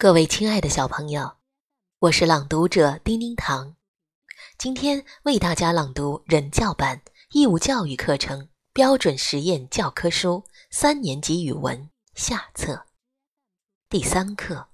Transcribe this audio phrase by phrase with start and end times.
[0.00, 1.36] 各位亲爱的小朋友，
[1.98, 3.76] 我是朗读者丁丁糖，
[4.56, 7.02] 今天为大家朗读人教版
[7.32, 12.86] 义务教育课程标准实验教科书三年级语文下册。
[13.90, 14.54] 第三课《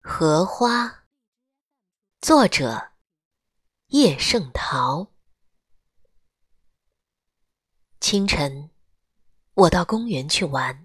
[0.00, 0.86] 荷花》，
[2.20, 2.90] 作者。
[3.90, 5.12] 叶圣陶。
[8.00, 8.70] 清晨，
[9.54, 10.84] 我到公园去玩。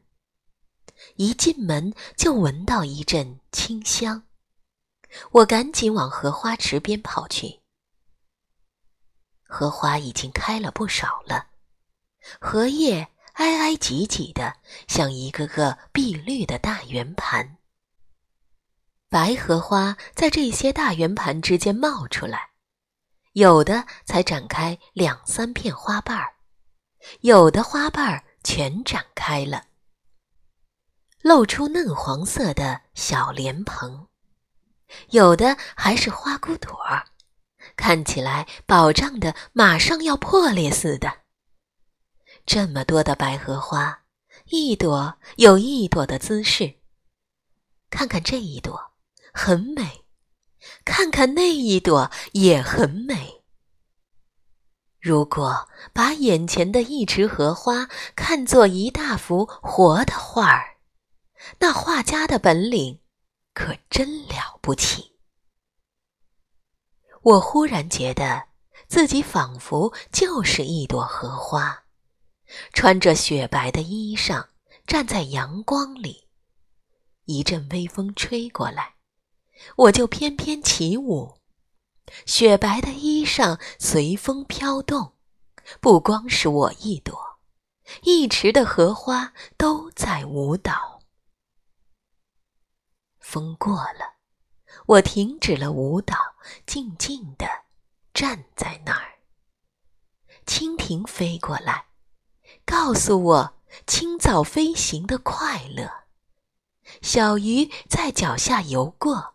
[1.15, 4.23] 一进门就闻到一阵清香，
[5.31, 7.61] 我赶紧往荷花池边跑去。
[9.43, 11.47] 荷花已经开了不少了，
[12.39, 17.57] 荷叶挨挨挤挤的，像一个个碧绿的大圆盘。
[19.07, 22.49] 白荷花在这些大圆盘之间冒出来，
[23.33, 26.35] 有的才展开两三片花瓣儿，
[27.21, 29.67] 有的花瓣儿全展开了。
[31.25, 34.05] 露出嫩黄色的小莲蓬，
[35.09, 37.03] 有的还是花骨朵儿，
[37.75, 41.21] 看起来饱胀的马上要破裂似的。
[42.45, 44.03] 这么多的白荷花，
[44.51, 46.75] 一朵有一朵的姿势。
[47.89, 48.79] 看看这一朵，
[49.33, 50.03] 很美；
[50.85, 53.41] 看看那一朵，也很美。
[55.01, 60.74] 如果把眼前的一池荷花看作一大幅活的画儿，
[61.59, 62.99] 那画家的本领
[63.53, 65.15] 可真了不起！
[67.21, 68.49] 我忽然觉得
[68.87, 71.85] 自己仿佛就是一朵荷花，
[72.73, 74.47] 穿着雪白的衣裳，
[74.85, 76.27] 站在阳光里。
[77.25, 78.95] 一阵微风吹过来，
[79.75, 81.39] 我就翩翩起舞，
[82.27, 85.13] 雪白的衣裳随风飘动。
[85.81, 87.39] 不光是我一朵，
[88.03, 90.94] 一池的荷花都在舞蹈。
[93.27, 94.17] 风过了，
[94.85, 96.15] 我停止了舞蹈，
[96.67, 97.45] 静静地
[98.13, 99.15] 站在那儿。
[100.45, 101.87] 蜻蜓飞过来，
[102.65, 103.57] 告诉我
[103.87, 106.05] 清早飞行的快乐；
[107.01, 109.33] 小鱼在脚下游过，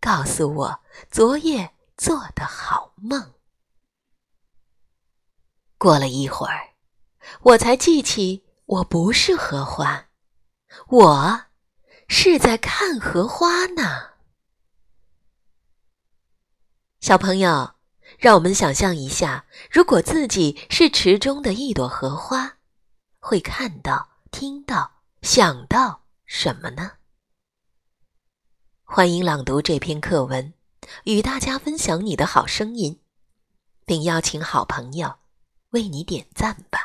[0.00, 0.80] 告诉我
[1.10, 3.34] 昨夜做的好梦。
[5.76, 6.74] 过了一会儿，
[7.42, 10.06] 我才记起我不是荷花，
[10.86, 11.49] 我。
[12.12, 14.10] 是在看荷花呢，
[16.98, 17.76] 小朋友，
[18.18, 22.56] 让我们想象一下，如果自己是池中的一朵荷花，
[23.20, 26.94] 会看到、听到、想到什么呢？
[28.82, 30.52] 欢迎朗读这篇课文，
[31.04, 33.00] 与大家分享你的好声音，
[33.86, 35.20] 并邀请好朋友
[35.70, 36.79] 为你点赞吧。